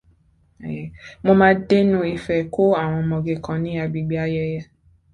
Mo 1.23 1.31
máa 1.39 1.55
dẹnu 1.69 1.97
ìfẹ́ 2.15 2.47
kọ 2.53 2.61
àwọn 2.81 2.99
ọmọge 3.03 3.33
kan 3.45 3.57
ní 3.63 3.69
agbègbè 3.83 4.15
Ayẹ́yẹ́ 4.25 4.63